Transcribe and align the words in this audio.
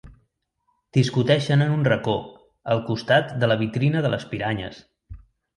Discuteixen 0.97 1.65
en 1.65 1.75
un 1.75 1.85
racó, 1.89 2.15
al 2.77 2.81
costat 2.89 3.37
de 3.45 3.51
la 3.53 3.59
vitrina 3.63 4.03
de 4.07 4.15
les 4.15 4.29
piranyes. 4.33 4.85